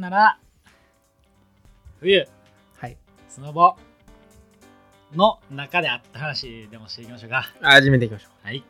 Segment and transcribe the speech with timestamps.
[0.00, 0.38] んなら
[2.00, 2.26] 冬
[2.78, 2.96] はい。
[3.28, 3.76] スノボ
[5.14, 8.64] の中であった話でもしていきましょうか始めていきましょはい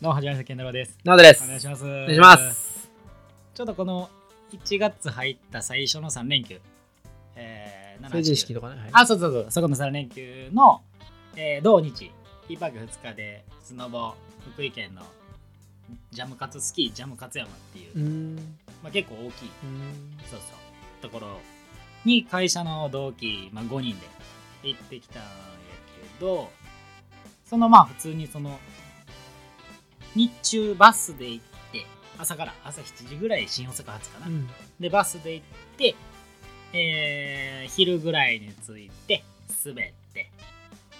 [0.00, 1.08] どうもはじめまして健太郎ですう。
[1.08, 1.44] なおです。
[1.44, 2.88] お願いしますおお願いします。
[3.52, 4.08] ちょっとこの
[4.52, 6.77] 1月入った最初の3連休、えー、7
[8.00, 8.80] 成人式とかね。
[8.80, 10.82] はいあ、そうそうそう、そこの3連休の、
[11.36, 12.10] えー、同日、
[12.48, 14.14] 1泊2日で、スノボ、
[14.52, 15.02] 福井県の
[16.10, 18.40] ジャムカツスキー、ジャム勝山っていう。
[18.82, 19.50] まあ、結構大きい、
[20.30, 21.40] そうそう、ところ
[22.04, 24.06] に会社の同期、まあ、5人で
[24.62, 25.28] 行ってきたんや
[26.18, 26.50] けど、
[27.44, 28.58] そのまあ普通にその、
[30.14, 31.86] 日中バスで行って、
[32.18, 34.26] 朝から朝7時ぐらい新大阪発かな。
[34.26, 34.48] うん。
[34.80, 35.94] でバスで行って、
[36.72, 39.22] えー昼ぐらいに着いて
[39.64, 40.30] 滑って。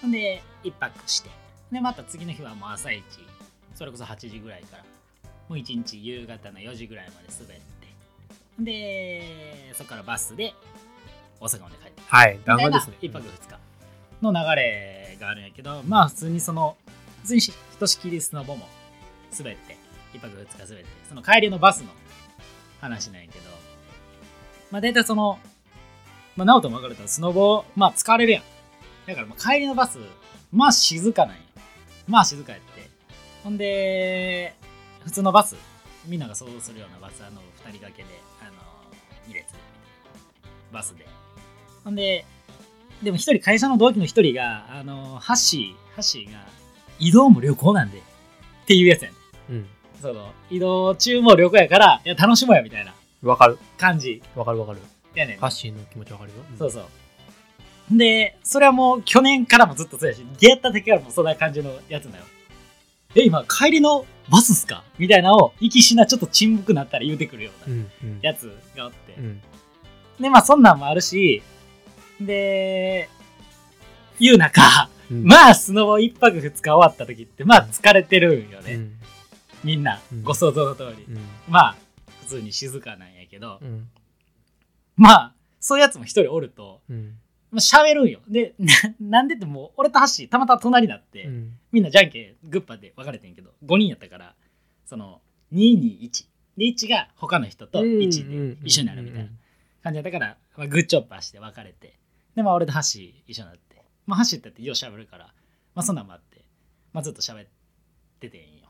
[0.09, 1.29] で一泊して。
[1.71, 3.03] でまた次の日はもう朝一。
[3.75, 4.83] それこそ8時ぐらいから。
[5.47, 7.63] もう一日夕方の4時ぐらいまで滑って。
[8.59, 10.53] でそこからバスで
[11.39, 12.37] 大阪まで帰ってはい。
[12.37, 12.97] みたいな弾丸ですね。
[13.01, 13.59] 一泊二日
[14.21, 16.75] の流れがあるんやけどまあ普通にその
[17.21, 18.67] 普通にひとしきりスノボも
[19.37, 19.77] 滑って
[20.13, 21.89] 一泊二日滑ってその帰りのバスの
[22.81, 23.49] 話なんやけど
[24.71, 25.39] まあ大体その
[26.39, 28.43] まあ直人も分かるとスノボまあ疲れるやん。
[29.05, 29.99] だからまあ帰りのバス
[30.53, 31.41] まあ静かなんや
[32.07, 32.89] まあ静かやって。
[33.43, 34.55] ほんで
[35.03, 35.57] 普通のバス
[36.05, 38.09] みんなが想像するようなバスあの2人掛けで
[38.41, 38.51] あの
[39.29, 39.47] 2列。
[40.71, 41.05] バスで。
[41.83, 42.23] ほんで
[43.03, 46.39] でも一人会社の同期の一人があのハッシーハッシーが
[46.99, 47.97] 移動も旅行なんで。
[47.97, 48.01] っ
[48.65, 49.15] ていうやつやね。
[49.49, 49.65] んうん。
[50.01, 52.93] その移動中も旅行やからいや楽しもうやみたいな。
[53.23, 53.57] わかる。
[53.77, 54.21] 感じ。
[54.37, 54.79] わかるわかる。
[55.19, 56.37] やねんハッシーの気持ちわかるよ。
[56.57, 56.85] そうそう
[57.97, 62.23] でそれはもう去年からもずっとそうやし出会った時からもそんな感じのやつだよ
[63.15, 64.83] え今帰りのバスっすか？
[64.99, 67.75] みたいなのを行きしなちょっと沈黙なったら言うてくるようう。
[67.75, 68.19] なんうん。
[68.21, 69.41] やつがおって、うん。
[70.19, 71.41] でまあそんなんもあるし
[72.21, 73.09] で
[74.19, 74.61] 言う中
[75.09, 75.23] うん。
[75.23, 78.93] まあスノボ一泊二日終わった時ってまあ疲れてるんよね、うん。
[79.63, 81.19] みんなうんご想像の通り、うん。
[81.47, 81.75] まあ
[82.21, 83.89] 普通に静かなんやけど、うん。
[84.99, 87.15] まあそういうやつも一人おるとうん。
[87.51, 91.57] まあ喋るんよでななんでってもう俺とハッシーたまたま隣になって、うん。
[91.71, 94.35] みんなじゃんけんグッパで分かれてんけど5人やったから
[94.85, 95.21] その
[95.53, 96.25] 221
[96.57, 99.29] で1が他の人と1で一緒になるみたいな
[99.81, 101.97] 感じやったから、まあ、グッチョッパーして分かれて
[102.35, 105.33] でまあ俺とハッシー一緒になってまあハッってよう喋るから
[105.75, 106.43] まあそんなんもあって、
[106.91, 107.47] まあ、ずっと喋っ
[108.19, 108.69] ててんよ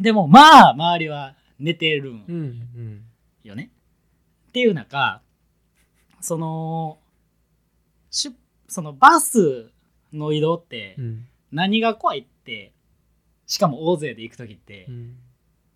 [0.00, 2.34] でもまあ周りは寝てるんうん。
[2.34, 3.04] うん。
[3.44, 3.70] よね
[4.50, 5.22] っていう中
[6.20, 6.98] その
[8.10, 8.34] し
[8.66, 9.70] そのバス
[10.12, 11.26] の移動ってうん。
[11.52, 12.72] 何が怖いって
[13.46, 15.16] しかも大勢で行く時ってうん。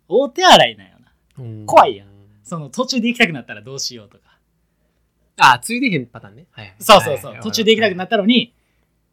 [0.09, 2.07] 大手洗いなんよなうん怖いやん。
[2.43, 4.23] その途中で行きたくなったらどうしようとか
[5.37, 6.45] あ、ついでへんパターンね。
[6.51, 6.75] はい。
[6.79, 8.53] そうそうそう、はい途中で行きたくなったのに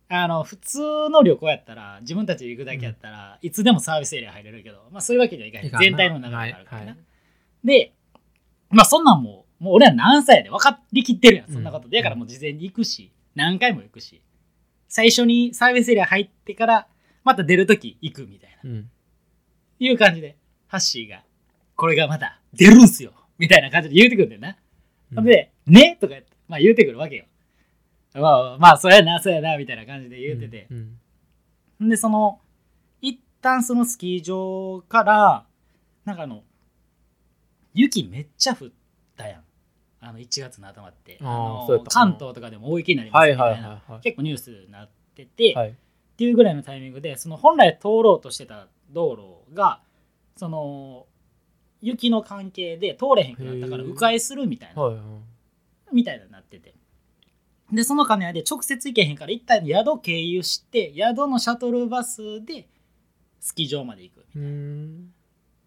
[0.09, 6.97] あの普通の旅行やったら自分たちで行くだけやったら、いつでもサービスエリア入れるけど、まあ、そういうわけにはいかへん全体の流れがあるからな、
[7.65, 7.95] で
[8.69, 11.49] まあそんなんもうもう俺は何歳で分かりきってるやん。
[11.51, 14.21] そんなことだからもう事前に行くし何回も行くし。
[14.89, 16.89] 最初にサービスエリア入ってから
[17.25, 18.71] また出るとき行くみたいな。
[18.71, 18.91] うん。
[19.79, 20.37] いう感じで
[20.67, 21.23] ハッシーが
[21.77, 23.13] これがまた出るんすよ。
[23.39, 24.57] みたいな感じで言うてくるんだよな、
[25.17, 25.97] うん、で、ね？
[26.01, 27.25] とか言って、まあ言うてくるわけよ。
[28.15, 30.67] まあ、まあ、そうやな、そうやな、みたいな感じで言うてて。
[30.71, 30.99] うん。
[31.87, 32.41] ん、で、その、
[33.01, 35.47] 一旦そのスキー場から、
[36.05, 36.43] なんかあの、
[37.75, 38.69] 雪めっちゃ降っ
[39.17, 39.43] たやん。
[40.05, 41.19] あの、1月の頭って。
[41.23, 43.83] あーの関東とかでも大雪になりますはいみたいな。
[44.03, 45.69] 結構ニュースになってて、はい。
[45.71, 45.73] っ
[46.17, 49.17] ていうぐらいのタイミングで、その本来通ろうとしてた道
[49.49, 49.81] 路が、
[50.37, 51.07] その、
[51.81, 54.97] 雪の関係で通れへんくなったから迂回するみたいなはい。
[55.93, 56.75] みたいになってて。
[57.73, 62.69] で、その金谷で直接行けへんから、一旦宿経由して、宿のシャトルバスで
[63.41, 65.13] スキー場まで行くうーん。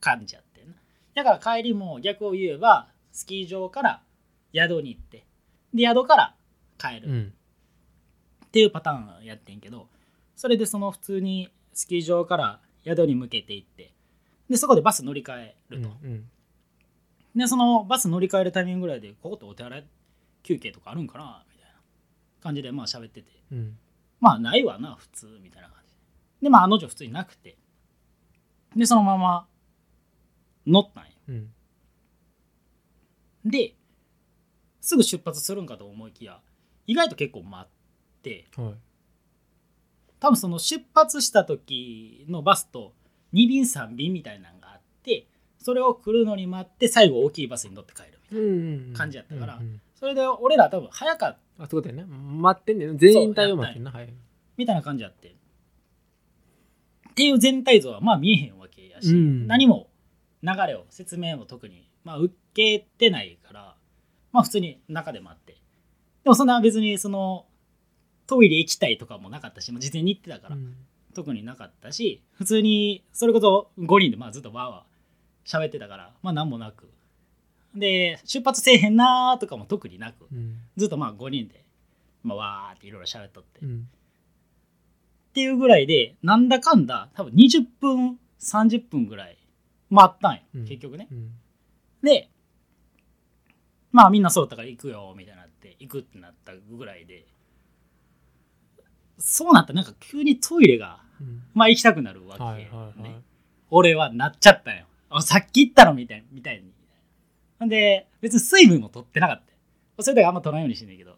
[0.01, 0.65] 感じやって。
[1.15, 4.01] だから帰りも逆を言えば、スキー場から
[4.55, 5.25] 宿に行って、
[5.73, 6.35] で、宿から
[6.77, 7.33] 帰るっうん。
[8.51, 9.89] ていうパターンやってんけど、
[10.35, 13.91] それでその普通にスキー場から宿に向けて行って、
[14.49, 15.89] で、そこでバス乗り換えると。
[16.01, 16.29] うん。
[17.35, 19.87] で、そのバス乗り換えるタイミングぐらいで、ここってお手洗い
[20.43, 21.75] 休憩とかあるんかなみたいな
[22.41, 23.29] 感じで、まあ喋ってて。
[23.51, 23.77] うん。
[24.19, 27.57] まあないわな普通みたいな感じでまああの女普通になくて
[28.75, 29.45] でそのまま
[30.65, 31.53] 乗ったんようん。
[33.45, 33.75] で
[34.85, 36.39] すぐ出発するんかと思いきや
[36.85, 38.45] 意外と結構待って。
[38.55, 38.73] はい。
[40.19, 42.93] 多分その出発した時のバスと
[43.33, 45.27] 2便3便みたいなのがあって
[45.57, 49.59] それを来るのに待って最後大きいバスに乗って帰るみたいなうん感じやったから
[49.95, 51.63] それで俺ら多分早かった。
[51.63, 52.03] あそういうことやね。
[52.05, 52.97] 待ってんねん。
[52.97, 53.91] 全員対応待ってんな。
[53.91, 54.13] はい。
[54.57, 55.29] みたいな感じやって。
[55.29, 59.47] っていう全体像はまあ見えへんわけやし、うん。
[59.47, 59.87] 何も
[60.43, 63.74] 流れを説明も特にまあ受けてないから
[64.35, 65.53] まあ普通に中で待って。
[65.53, 67.45] でもそんな別にその
[68.27, 70.75] トイレ行きたいとかもなかったし、まあ、事前に行ってたから、うん。
[71.13, 76.89] 特になかったし普通にそれこそ5人でまあずっとわーわー喋ってたからまあ何もなく。
[77.73, 80.27] で出発せえへんなーとかも特になく。
[80.31, 80.57] うん。
[80.75, 81.63] ずっとまあ5人で、
[82.23, 83.87] まあ、わーっていろいろ喋っとって、っうん。
[85.33, 89.37] ていうぐらいでなんだかんだ多分20分30分ぐらい
[89.89, 90.65] 待ったんよ、うん。
[90.65, 91.07] 結局ね。
[91.11, 91.31] うん。
[92.03, 92.29] で
[93.95, 97.25] まあみんな揃ったから行くよみたいになって行くってなったぐらいで
[99.17, 101.43] そうなったらなんか急にトイレがうん。
[101.53, 103.01] まあ行きたくなるわけ、はいはいはい。
[103.03, 103.21] ね
[103.71, 104.85] 俺はなっちゃったよ。
[105.09, 106.73] あさっき言ったのみたいみたいに。
[107.57, 109.51] ほんで別に水分も取ってなかった。
[109.51, 109.57] よ
[110.01, 111.15] それだけあんま取らんようにしてんねんけど。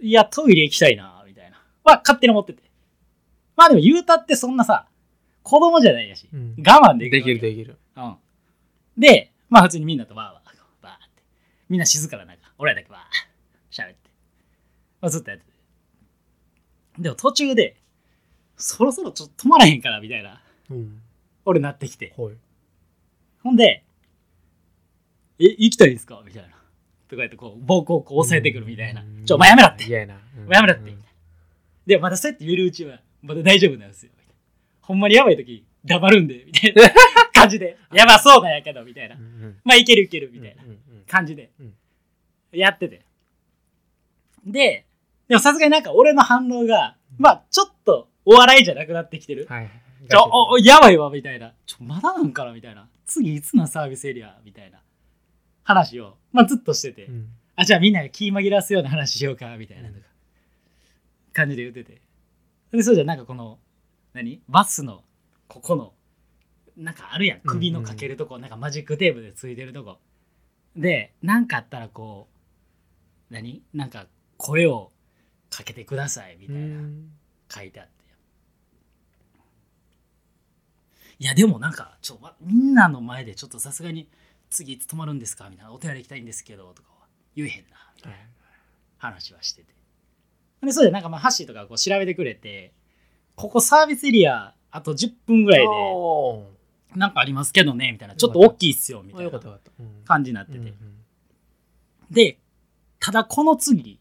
[0.00, 1.60] いやトイレ行きたいなみたいな。
[1.82, 2.62] は勝手に思ってて。
[3.56, 4.86] まあでも言うたってそんなさ
[5.42, 6.54] 子供じゃないやし、うん。
[6.58, 7.76] 我慢できるできるできる。
[7.96, 8.16] うん、
[8.96, 10.37] でまあ普通にみんなとバーバーバーって
[11.68, 12.24] みんな静かな。
[12.24, 13.00] 中俺らだけバー。
[13.70, 13.96] 喋って、
[15.00, 15.52] まあ、ずっとやってて。
[16.98, 17.76] でも途中で
[18.56, 20.40] そろそろちょっと止まらへんからみたいな。
[20.70, 21.02] うん。
[21.44, 22.14] 俺なってきて。
[22.16, 22.34] はい。
[23.42, 23.84] ほんで
[25.38, 26.48] 「え行きたいですか?」みたいな。
[27.08, 29.84] とか言ってこう膀胱をこう押さえてくるみたいな「ちょお前やめろって。
[29.84, 30.20] 嫌やな。
[30.36, 30.52] うん。
[30.52, 30.92] やめろって」
[31.86, 34.12] でまだそうやって言えるうちはまだ大丈夫なんですよ。
[34.82, 36.44] ほんまにやばい時黙るんで。
[36.46, 36.82] みたいな。
[37.32, 37.76] 感じで。
[37.92, 38.84] やばそうなんやけど。
[38.84, 39.14] みたいな。
[39.14, 39.60] うんうん。
[39.64, 40.30] まあいけるいける。
[40.32, 40.64] みたいな。
[40.64, 41.50] うんうん感じで。
[41.58, 41.74] うん。
[42.52, 43.04] やってて。
[44.46, 44.86] で
[45.28, 49.46] でもさすがになんか俺の反応がまあちょっとお笑いじゃなくなってきてる。
[49.48, 49.64] はい。
[49.64, 49.70] はい
[50.08, 51.52] ちょおおやばいわみたいな。
[51.66, 52.88] ちょまだなんかなみたいな。
[53.04, 54.80] 次いつなサービスエリアみたいな
[55.64, 57.28] 話を、まあ、ずっとしてて、うん。
[57.56, 59.88] あじゃあみんなが気紛らわすような話しようかみたいな。
[59.88, 60.06] とか
[61.32, 62.00] 感じで言ってて。
[62.72, 63.58] でそうじゃんなんかこの
[64.14, 64.40] 何？
[64.48, 65.02] バスの
[65.48, 65.92] ここの
[66.76, 67.40] なんかあるやん。
[67.40, 69.98] 首のかけるとこ、なんかマジックテープでついてるとこ
[70.78, 72.28] でなんかあったらこ
[73.30, 73.62] う何？
[73.74, 74.92] なんか声を
[75.50, 77.10] かけてくださいみたいな、うん。
[77.50, 77.92] 書いてあって。
[81.18, 84.08] いやでもなんかちょわみんなの前でちょっとさすがに
[84.50, 85.50] 次いつ泊まるんですか？
[85.50, 85.72] みたいな。
[85.72, 87.06] お手洗い行きたいんですけどとかは。
[87.34, 87.76] 言えへんな。
[87.96, 88.18] みたいな。
[88.98, 89.74] 話はしてて。
[90.62, 92.72] でそうでなんかまあハッシーとかこう調べてくれて
[93.36, 95.66] ここサービスエリアあと10分ぐらいで
[96.94, 98.16] なんかありますけどねみたいな。
[98.16, 99.40] ちょっと大きいっすよみたあいな
[100.04, 100.72] 感じになってて、
[102.10, 102.38] で
[103.00, 104.00] ただこの次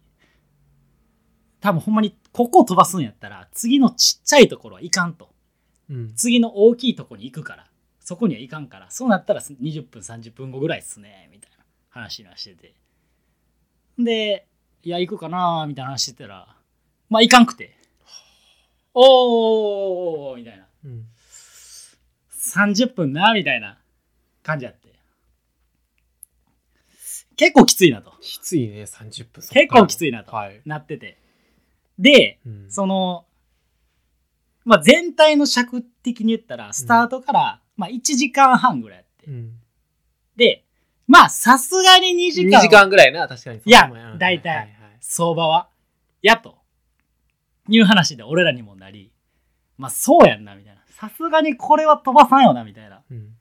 [1.59, 5.29] 多分ほんまにここを飛ばすんやったら次のちっちゃいところはいかんと。
[5.89, 6.13] うん。
[6.15, 7.67] 次の大きいとこに行くから。
[7.99, 8.89] そこにはいかんから。
[8.89, 11.57] そうなったら20分30分後ぐらいっすねみたいな
[11.89, 12.73] 話はしてて。
[13.99, 14.47] で
[14.83, 16.55] いや行くかなみたいな話してたら
[17.09, 17.75] まあ行かんくて。
[18.93, 20.67] おーみたいな。
[20.85, 21.05] うん
[22.55, 23.77] 30分なみたいな
[24.43, 24.87] 感じやって。
[27.35, 28.13] 結構きついなと。
[28.19, 30.35] きついね30分結構きついなと。
[30.35, 30.61] はい。
[30.65, 31.17] なってて。
[31.99, 32.71] でうん。
[32.71, 33.25] その、
[34.65, 39.31] まあ、全体の尺的に言ったら、スタートから、まあ、1時間半ぐらいやって。
[39.31, 39.53] うん。
[40.35, 40.65] で、
[41.07, 42.61] まあ、さすがに2時2間。
[42.61, 43.61] 時間ぐらいな確かに。
[43.63, 44.17] いやそうやな。
[44.17, 44.71] 大体はいはい。
[44.99, 45.69] 相場は。
[46.21, 46.57] やと。
[47.69, 49.11] いう話で俺らにもなり、
[49.77, 50.76] まあ、そうやんな、みたいな。
[50.99, 53.03] さすがにこれは飛ばさんよな、みたいな。
[53.11, 53.35] うん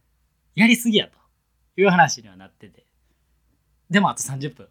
[0.55, 1.19] やりすぎやと。
[1.77, 2.87] いう話にはなってて。
[3.91, 4.69] でも、あと30分。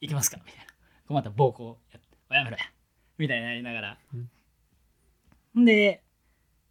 [0.00, 0.64] いきますか、みたいな。
[0.64, 0.70] こ
[1.10, 2.06] うまた暴行やって。
[2.30, 2.64] おやめろや。
[3.18, 3.98] みたいになりながら。
[5.58, 6.04] んで、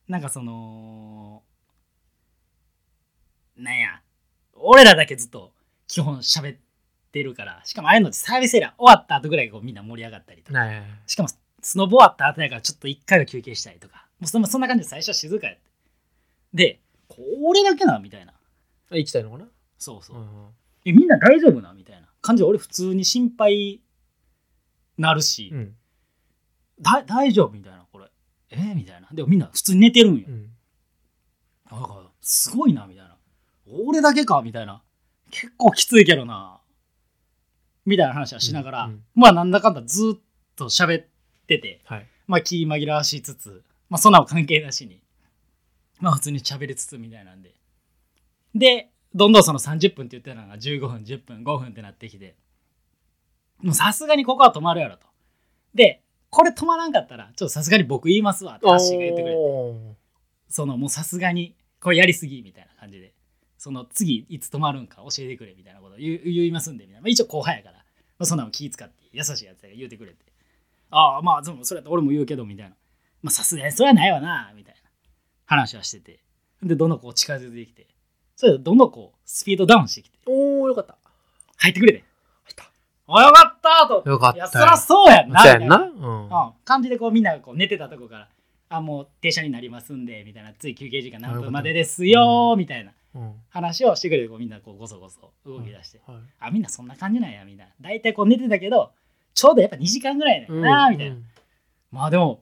[0.08, 1.44] なんかその、
[3.58, 4.02] なんや、
[4.54, 5.52] 俺らだけずっと
[5.88, 6.58] 基本喋っ
[7.12, 10.60] てるから、しかもああいうのってサービスエリア終わった後ぐらいがこうみんな盛り上がったりとか、
[11.06, 11.30] しかも
[11.62, 15.62] スノボ終わった後やからちょっと一回は休憩したいとか、もうそんそんな感じで最初は静かやって。
[16.54, 17.18] で、こ
[17.54, 18.34] れだけなみたいな。
[18.92, 19.48] あ行きたいのかな？
[19.78, 20.18] そうそう。
[20.18, 20.48] うん
[20.86, 22.44] え、みんな大丈夫なみたいな感じ。
[22.44, 23.82] で俺普通に心配
[24.98, 25.76] なるし、うん。
[26.82, 28.06] だ大丈夫みたいな、これ。
[28.50, 29.08] えーみたいな。
[29.12, 30.26] でもみんな普通に寝てるんよ。
[30.28, 30.32] う。
[30.32, 30.50] ん。
[31.72, 33.18] なんかすごいなみたいな。
[33.86, 34.82] 俺だけかみたいな。
[35.32, 36.60] 結構きついけどな。
[37.86, 39.04] みたいな話はしながら、うんうん。
[39.16, 40.22] まあなんだかんだずっ
[40.56, 41.06] と喋っ
[41.48, 41.82] てて。
[41.86, 42.08] はい。
[42.28, 45.00] まあ気紛らわしつつまあそんなの関係なしに。
[46.00, 47.54] まあ普通に喋りつつみたいなんで。
[48.56, 52.36] でどんどんその30分って言ってたのが15分10分5分ってなってきて。
[53.62, 55.06] もうさすがにここは止まるやろと。
[55.76, 59.40] でこれ止まらんかったらちょっとさすがに僕言いますわってハッシーが言ってくれて。
[60.50, 63.14] そのもうさすがにこれやりすぎみたいな感じで。
[63.60, 67.84] その次いつ止まるんか教えてくれみたいなこと言う言いますんでみたいな、まあ、一応後輩やから、ま
[68.24, 70.18] あ、そんなの気使って優しいやつが言うてくれて。
[70.90, 72.76] ああまあそれやったら俺も言うけどみたいな
[73.24, 74.82] まあさすがにそれはないわなみたいな
[75.46, 76.20] 話はしてて。
[76.62, 77.88] でどんどんこう近づいてきて。
[78.36, 80.20] それでどんどんこうスピードダウンしてきて。
[80.28, 80.98] おーよかった。
[81.58, 82.04] 入ってくれて。
[82.44, 82.72] 入った。
[83.08, 84.10] およかったと。
[84.10, 85.78] よかったいやそりゃそうやんなみたいそうやんな？
[85.78, 86.24] うん。
[86.24, 88.30] うん、感じでこうみんながこう寝てたとこから
[88.70, 92.92] 「あもう停車になりますんで」みたいな「つい休憩時間何分までですよ」みたいな。
[93.16, 93.34] うん。
[93.50, 97.66] 話をしてくれてこうみんなこうゴソゴソ動き出して、はいあみんなそんな感じなんやみんな。
[97.80, 98.92] 大体こう寝てたけど
[99.34, 101.16] ちょうどやっぱ2時間ぐらいだよな、みたいな。
[101.16, 101.26] うん。
[101.92, 102.42] まあでも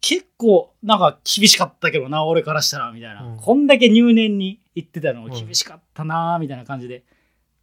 [0.00, 3.36] 結構なんか厳しかったけどな俺からしたらみたいな、うん。
[3.36, 7.02] こんだけ入念に行ってたのも厳しかったなみたいな感じで、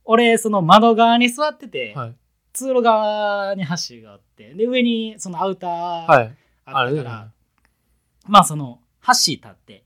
[0.03, 2.15] 俺その窓側に座ってて、はい。
[2.53, 5.69] 通路側に橋があってで上にそのアウター
[6.05, 6.35] はい。
[6.65, 7.29] あったから、あれ
[8.27, 9.83] まあその橋立って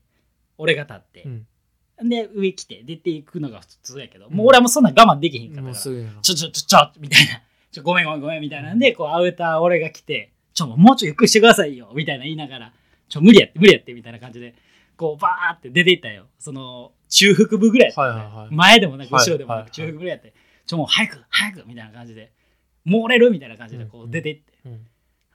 [0.58, 2.08] 俺が立ってう、ん。
[2.08, 5.92] で上来て出ていくのが普通やけど、もう俺はもうそんな我慢できへんかったから、ちょ
[6.22, 7.42] ちょちょちょみたいな。
[7.72, 12.72] ちょごめんごめんごめんみたいなんでこうアウター俺が来てちょもうちょいゆっくりしてくださいよみたいな言いながら
[13.08, 14.54] ちょ無理やって無理やってみたいな感じで
[14.96, 16.26] こうバーって出ていったよ。
[16.38, 18.54] その中腹部ぐらいやった、はいはいはい。
[18.54, 20.34] 前でもなく後ろでもなく中腹ぐらいやって、
[20.66, 22.32] ちょもう早く早くみたいな感じで
[22.86, 24.86] 漏れるみたいな感じでこううん出ていって、うん。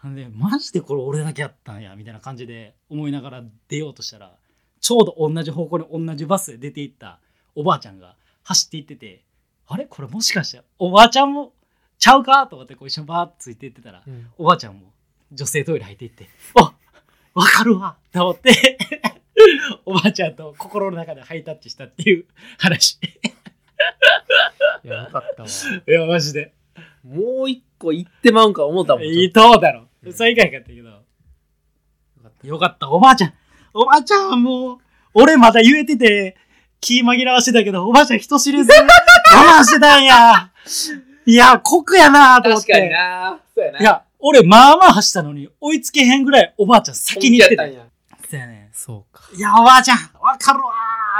[0.01, 4.35] ほんでマジでこれ俺だけやったんやみたいな感じで思いながら出ようとしたら
[4.79, 7.19] ちょうど同じ方向に同じバスで出て行った
[7.55, 9.23] おばあちゃんが走って行ってて
[9.67, 9.85] あれ？
[9.85, 11.53] これもしかしておばあちゃんも
[11.97, 12.45] ちゃうか？
[12.45, 14.27] と思ってこう一緒にバーッとついて行ってたらうん。
[14.37, 14.93] おばあちゃんも
[15.31, 16.73] 女性トイレ入って行ってあ
[17.33, 18.77] わかるわと思って
[19.85, 22.25] おばあちゃんと心の中でハイタッチしたっていう
[22.57, 22.99] 話。
[24.83, 25.49] いやよかったわ。
[25.87, 26.53] いやマジで。
[27.03, 29.87] もう一個行ってまうんか思ったもんいいとだろ。
[30.11, 31.05] それ以外かったけど。
[32.43, 33.33] よかった、おばあちゃん。
[33.73, 34.77] おばあちゃん、もう、
[35.13, 36.37] 俺まだ言えてて、
[36.79, 38.71] 気紛らわしてたけど、おばあちゃん人知れず
[39.33, 40.51] 我慢してたんや。
[41.25, 42.71] いや、酷やなと思って。
[42.71, 43.39] 確かにな。
[43.53, 43.79] そうやな。
[43.79, 47.63] いや、俺、まあまあ走ったのに、追いつけへんぐらいおばあちゃん先に行ってた。
[47.63, 48.69] 本気やったんやそうやね。
[48.73, 50.65] そうかいや、おばあちゃん、わかるわ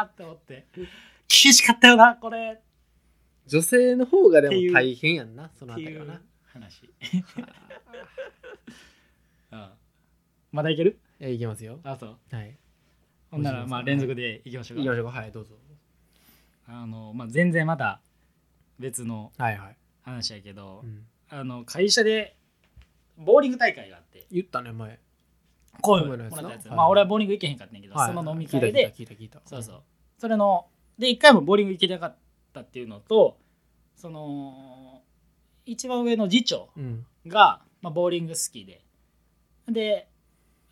[0.01, 0.65] ーって思って。
[0.75, 0.88] 厳
[1.53, 2.59] しかったよな、これ。
[3.45, 6.19] 女性の方がでも大変やんなそのあたりはな
[6.51, 6.89] 話。
[9.51, 9.69] うん
[10.51, 11.00] まだいける？
[11.19, 12.17] えいきますよあ、そう。
[12.35, 12.57] はい
[13.29, 14.81] ほんなら、まあ、連続でいきましょうか。
[14.81, 15.55] いきましょうかはいどうぞ
[16.67, 18.01] あの、まあ、全然また
[18.79, 22.35] 別のはいはい話やけど、うんあの会社で
[23.17, 24.27] ボーリング大会があって。
[24.31, 25.00] 言ったね前。
[25.81, 28.13] こう米のやつなもらったやつ、はいまあ俺はボーリング行けへんかったんやけど、はい。
[28.13, 28.93] その飲み会で。
[28.95, 29.84] 聞いた聞いたそうそう。
[30.17, 30.67] それの
[30.98, 32.17] で一回もボーリング行けなかっ
[32.53, 33.38] たっていうのと
[33.95, 35.01] その
[35.65, 37.05] 一番上の次長うん。
[37.27, 38.81] が、まあ、ボーリング好きで。
[39.67, 40.07] で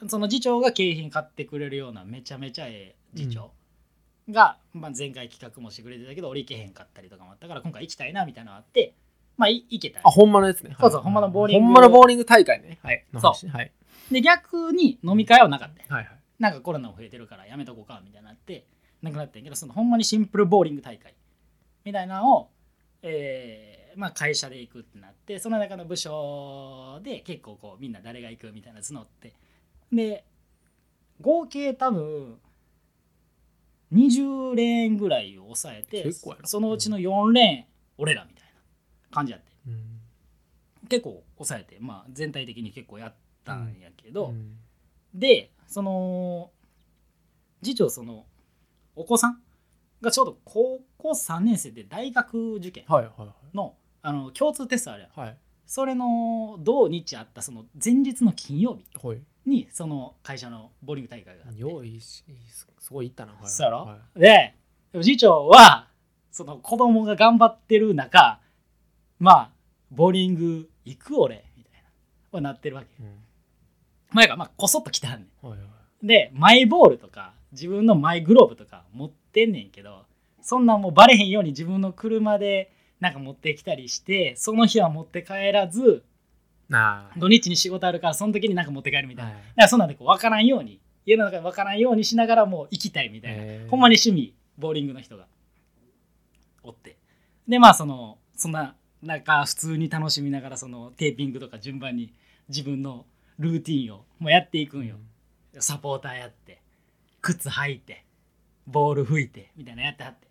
[0.07, 3.51] その次長が景品買ってくれるようなめちゃめちゃええ次長
[4.29, 8.93] が、まあ、前回企画もしてくれてたけど俺行けへんかったりとかもあったから今回行きたいなみたいなのがあって
[9.37, 10.69] まあい行けたあほんまのやつね。
[10.69, 10.77] はい。
[10.81, 11.65] そうそうほんまのボーリング。
[11.65, 12.79] ほんまのボーリング大会ね。
[12.83, 13.71] はいの話はい。
[14.11, 15.93] で逆に飲み会はなかった。
[15.93, 16.17] はいはい。
[16.39, 18.65] なんかコロナも増えてるからやめとこうかみたいになって
[19.01, 21.13] なくなったんやけどそのほんまにシンプルボーリング大会
[21.85, 22.49] みたいなのを、
[23.01, 29.33] えーまあ、会社で行くってなってその中の部署で結構こうみんな誰が行くみたいな募って
[29.91, 30.25] で
[31.21, 32.39] 合計多分
[33.93, 36.11] 20レーンぐらいを抑えて
[36.43, 38.42] そのうちの4レーン俺らみたいな
[39.13, 39.51] 感じやって。
[39.67, 39.99] うん。
[40.89, 43.13] 結構抑えて、まあ、全体的に結構やっ
[43.45, 44.57] たんやけど、うん。
[45.13, 46.49] でその
[47.61, 48.25] 次長その
[48.95, 49.39] お子さん
[50.01, 53.55] がちょうど高校3年生で大学受験はいはいはい。
[53.55, 55.19] のあの共通テストあるやん。
[55.19, 55.37] はい。
[55.65, 58.85] それの同日あったその前日の金曜日
[59.45, 61.61] にその会社のボーリング大会があって。
[61.61, 63.47] よいしすすごい行ったなはい。
[63.47, 64.55] そうやろ、はで
[65.01, 65.87] 次長は
[66.31, 68.39] その子供が頑張ってる中
[69.23, 69.49] まあ
[69.89, 71.87] ボーリング行く俺みたいな
[72.31, 73.15] はなってるわけいうん。
[74.11, 75.47] 前がまあこそっと来たんねん。
[75.47, 76.05] はいはい。
[76.05, 80.03] でマイボールとか自分のマイグローブとか持ってんねんけど
[80.41, 86.03] そんなんもうバレへんように自分の車でなんか持ってきたりしてその日は持って帰らず
[87.17, 89.39] 土日に仕事あるからその時になんか持って帰るみたいな、はい。
[89.41, 95.27] だからそんなんでこう分からんように家の中で分からんようにしながらもう行きたいみたいな、ほんまに趣味ボーリングの人が
[96.61, 96.97] おって。
[97.47, 102.13] でまあそのそんな中普通に楽しみながらそのテーピングとか順番に
[102.49, 103.05] 自分の
[103.39, 104.95] ルーティンをもうやっていくんよ、
[105.59, 106.61] サポーターやって
[107.21, 108.05] 靴履いて
[108.67, 110.27] ボール拭いてみたいなのやってはって。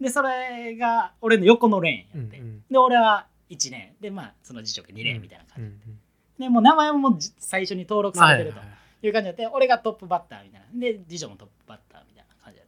[0.00, 2.64] でそれが俺の横のレーンやって、うんうん。
[2.70, 3.94] で俺は1年。
[4.00, 5.98] でまあその次長が2年みたいな感じ、うんうん。
[6.38, 8.58] でもう名前ももうじ最初に登録されてると。
[8.58, 8.64] は
[9.02, 10.66] いう感じで俺がトップバッターみたいな。
[10.80, 12.60] で次女もトップバッターみたいな感じ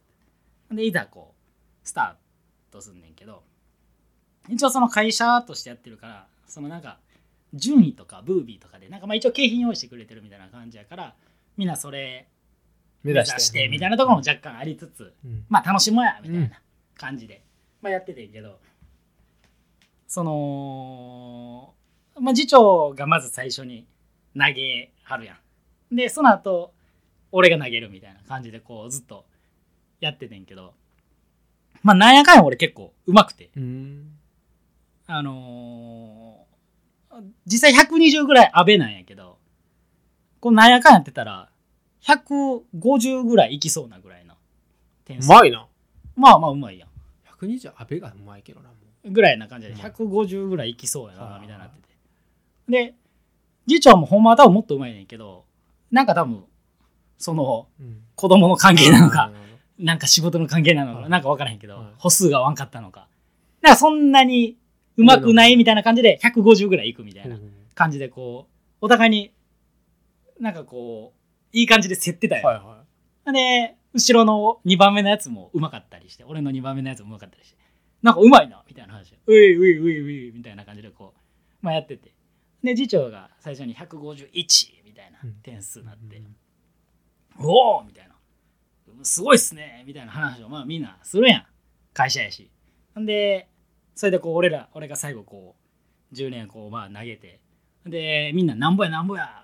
[0.69, 3.43] ででいざこうスタートすんねんけど
[4.49, 6.97] 一応その会社としてやってるからそのなんか
[7.53, 11.15] 順位とかブービーとかでなんかまあ一応景品用意してくれてるみたいな感じやから
[11.55, 12.27] みんなそれ
[13.03, 15.45] 目目指してみたいなところも若干ありつつうん。
[15.49, 16.61] まあ楽しもうやみたいな
[16.95, 17.41] 感じで、
[17.81, 18.59] まあ、やっててんけど
[20.07, 21.73] その、
[22.19, 23.85] まあ、次長がまず最初に
[24.37, 25.37] 投げはるや
[25.91, 25.95] ん。
[25.95, 26.73] でその後
[27.31, 29.25] 俺が投げるみたいな感じでこうずっと
[29.99, 30.73] やっててんけど
[31.83, 33.49] まあなんやかんや俺結構うまくて。
[33.55, 34.18] うん
[35.11, 39.39] あのー実際120ぐらい阿部なんやけど
[40.39, 41.49] こうなんやかんやってたら
[42.03, 44.35] 150ぐらいいきそうなぐらいの
[45.03, 45.25] 点数。
[45.25, 45.67] うまいな。
[46.15, 46.89] まあまあうまいやん。
[47.41, 48.75] 120阿部がうまいけどなも
[49.11, 51.95] ぐらいな感じでうん150ぐらいいきそうやはないみたいになってて。
[52.69, 52.93] で
[53.67, 55.43] 次長もほんまは多分もっとうまいねんけど
[55.91, 56.43] なんか多分
[57.17, 59.31] そのう、うん、子供の関係なのか
[59.79, 61.03] なんか仕事の関係なのはい。
[61.05, 61.85] かなんか分からへんけどはい。
[61.97, 63.07] 歩数が悪かったのか。
[63.61, 64.55] なんかそんなに
[64.99, 67.53] うまくないみたいな感じで150ぐらいいくみたいなうん。
[67.73, 69.31] 感じでこうお互いに
[70.39, 72.55] なんかこういい感じで競ってたよ、はい
[73.29, 77.57] はで後ろの2番目のやつもうまかったりして俺の2番目のやつもうまかったりして。
[78.01, 79.11] なんかうまいなみたいな話。
[79.11, 81.19] でういういういういうみたいな感じでこう、
[81.61, 82.13] まあ、やってて。
[82.63, 86.21] で次長が最初に151みたいな点数になって、
[87.39, 88.15] おおみたいな。
[89.03, 91.45] すごいっすねみたいな話をまあみんなするやん。
[91.93, 92.49] 会社やし。
[92.97, 93.48] んで
[93.99, 95.57] それでこう俺ら俺が最後こ
[96.09, 97.41] う10年こうまあ投げて
[97.85, 99.43] でみんななんぼやなんぼや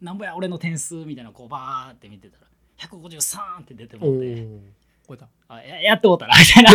[0.00, 2.46] なんぼや俺の点数みたいなのこうバーって見てたら
[2.78, 4.60] 153って出ておもってー。
[5.06, 6.72] 超えたあややってもうたなみたいな。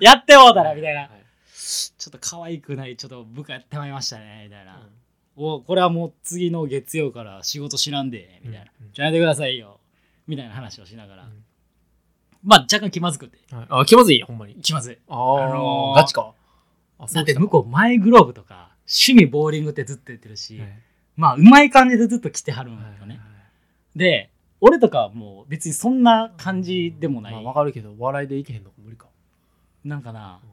[0.00, 1.00] やってもうたな みたいな。
[1.00, 1.10] はい
[1.56, 4.86] ちょっと可愛くないちょっと部下やってまいりましたねみたいな、
[5.36, 5.44] うん。
[5.44, 9.80] おこれはもう次の月曜から仕事知らんでみたいな、うんうんじゃあやめてくださいよ。
[10.26, 11.44] みたいな話をしながら、うん
[12.42, 13.38] まあ若干気まずくて。
[13.54, 13.66] はい。
[13.68, 14.22] あ気まずい？
[14.22, 14.54] ほんまに。
[14.56, 14.98] 気まずい。
[15.08, 16.32] ああのーガチか。
[16.98, 20.78] あだって向こうマイグローブとか趣味ボーリングってずっと言ってるし、はい。
[21.16, 23.20] まあうまい感じでずっと来てはるんよね、
[23.94, 29.06] で俺とかはもう別にそんな感じでもない、まあわかるけど笑いでいけへんのか無理か。
[29.84, 30.50] なんかな、うん。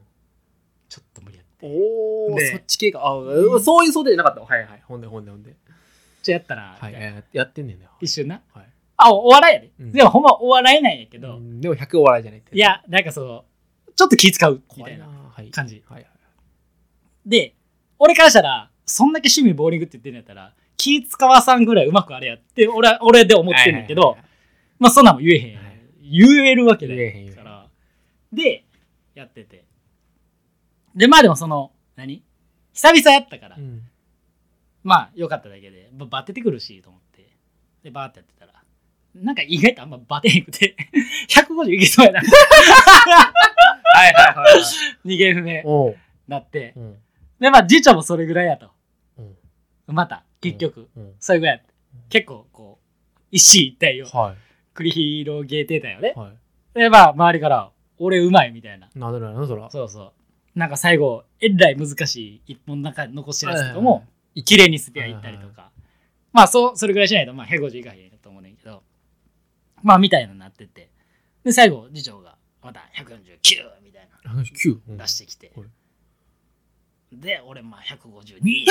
[0.88, 1.68] ちょっと無理やって。
[1.68, 3.06] おでそっち系か。
[3.06, 4.42] あうんそういうそうでなかった。
[4.42, 4.84] はいはい。
[4.86, 5.56] ほんでほんでほんで。
[6.24, 7.18] ちょやったら、はいみたいな。
[7.18, 8.42] ややってんねんね一瞬な。
[8.54, 8.66] はい
[8.98, 9.92] あおお笑いやで、うん。
[9.92, 11.62] でもほんまお笑いなんやけど、うん。
[11.62, 13.46] でも100お笑いじゃないっていやなんかそ
[13.88, 15.50] うちょっと気使うみたいなはい。
[15.52, 15.84] 感じ。
[15.88, 16.10] はいはい
[17.26, 17.56] で
[18.00, 24.30] 俺からしたらそんだけ趣味ボーリングって言ってるんやったら気使わさんぐらいうまくあれやって俺は俺で思ってんねんけど、はいはいはい
[24.80, 25.68] まあそんなんも言えへんはい。
[26.04, 26.96] 言えるわけだ
[27.36, 27.68] から。
[28.32, 28.66] で
[29.16, 29.66] やってて。
[30.96, 32.24] でまあでもその何？
[32.74, 33.82] 久々やったから、うん。
[34.84, 35.90] まあよかっただけで。
[35.92, 37.28] ばバテてくるしと思って。
[37.84, 38.57] でバーってやってたら
[39.22, 40.76] なんか意外とあんまバテへんくて。
[41.30, 42.20] 150いきそうやな。
[42.20, 44.46] はいはいは
[45.06, 45.98] い2ゲーム目おう。
[46.28, 46.74] なって。
[46.76, 46.98] うん。
[47.40, 48.70] でまあ次長もそれぐらいやと。
[49.18, 49.96] うん。
[49.96, 51.14] また結局、うん。
[51.20, 51.74] それぐらいやって。
[52.10, 54.36] 結構こう一進一退をは
[54.76, 56.14] 繰り広げてたよね。
[56.16, 56.20] い。
[56.20, 56.32] は
[56.74, 58.88] でまあ周りから「俺うまい」みたいな。
[58.88, 59.70] いなんでなのそら。
[59.70, 60.14] そうそう。
[60.60, 62.16] なんか最後えらい難し
[62.48, 65.72] い一本中残してるやつとかもはいはいはい綺麗に捨てはいったりとか。
[66.34, 68.84] まあそうそれぐらいしないとまあ150いかへんと思うねんけど
[69.88, 70.90] まあみたいなのになってて。
[71.46, 74.34] で最後次長がまた149みたいな。
[74.44, 74.98] 9うん。
[74.98, 75.68] 出してきて、はい
[77.14, 78.66] で俺まあ152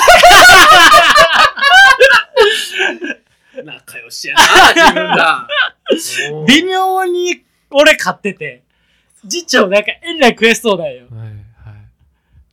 [3.64, 5.48] 仲良しやな
[5.90, 8.62] 自分ら微妙に俺勝ってて。
[9.26, 11.06] 次長なんかえらい悔しそうだよ。
[11.06, 11.36] っはいはい。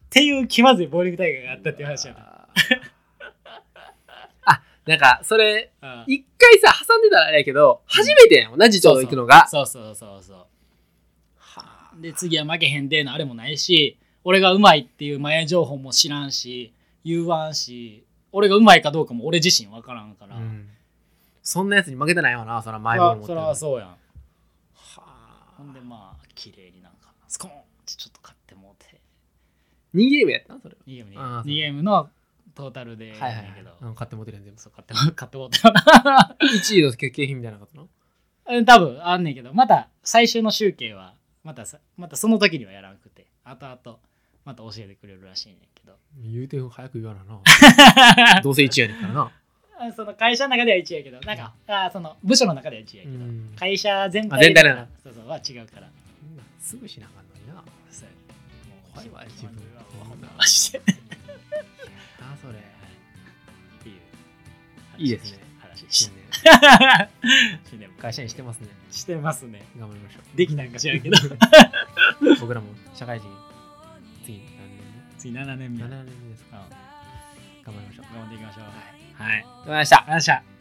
[0.10, 2.47] ていう気まずいボーリング大会があったっていう話やなあ
[4.86, 6.04] なんかそれうん。
[6.08, 9.48] 一回さ挟んでたらあれやけど初めてやもんな次長行くのが。
[9.48, 10.38] そうそうそうそう。
[11.38, 11.91] はあ。
[12.00, 16.74] で次は負けへんでのあれもないし俺がうまいっていう前情報も知らんし
[17.06, 20.67] 言わんし俺がうまいかどうかも俺自身分からんから、うん。
[21.41, 23.34] そんなやつに負けてないわなそら前そらそも持って。
[23.34, 23.89] るらそうやん。
[23.89, 23.96] は
[24.98, 25.54] あ。
[25.58, 29.00] ほんでまあ綺麗になんかスコーンってちょっと勝ってもうて。
[29.93, 31.43] 2ゲームやったんそれ2ゲームにあーそう。
[31.43, 32.10] 2ゲームの
[32.55, 33.45] トータルでやはいはい。
[33.95, 34.61] 買って持ってるやん全部。
[34.61, 37.87] そう買って 買ってもうたよな1位の景品みたいなことな
[38.57, 39.53] うん多分あんねんけど。
[39.53, 43.27] また最終の集計はまたさまたその時にはやらんくて。
[43.43, 43.99] 後々
[44.45, 45.97] また教えてくれるらしいねんけど。
[46.21, 47.39] 言うて早く言わなな。
[48.43, 49.31] どうせ1位やねんからな。
[49.79, 51.19] あその会社の中では1位やけど。
[51.21, 53.53] なんか、あその部署の中では1位やけど、うん。
[53.57, 54.75] 会社全体あ全体な。
[54.75, 55.89] のそうそうは違うから。
[56.59, 57.53] すぐしなあかんのにな。
[57.55, 58.09] なそう
[58.93, 59.51] 怖いわ自分。
[60.37, 60.81] マジで
[62.19, 62.73] あそれ。
[64.97, 65.39] いいですね。
[65.59, 65.79] 話。
[65.79, 66.23] し新年
[67.65, 68.67] 新年も会社員してますね。
[68.91, 69.63] してますね。
[69.77, 71.17] 頑張りましょできなんか知らんけど。
[72.21, 73.27] う 僕らも社会人
[74.23, 74.41] 次
[75.17, 75.79] 次7年目？
[75.79, 75.95] 何年目。
[75.97, 76.57] 7年目ですか。
[76.57, 77.63] うん。
[77.63, 78.13] 頑張りましょう。
[78.13, 78.63] 頑張っていきましょう。
[78.63, 79.97] はい、はい、ありがとう頑張りました。
[80.01, 80.52] ございました